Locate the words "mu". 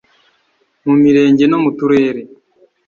0.85-0.93, 1.63-1.69